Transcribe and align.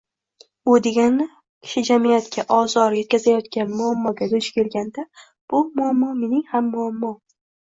Bu 0.67 0.77
degani 0.85 1.27
kishi 1.33 1.83
jamiyatga 1.89 2.45
ozor 2.57 2.97
yetkazayotgan 2.99 3.77
muammoga 3.83 4.31
duch 4.33 4.49
kelganda 4.57 5.07
«bu 5.27 5.63
muammo 5.83 6.11
mening 6.25 6.47
ham 6.57 6.75
muammom 6.75 7.17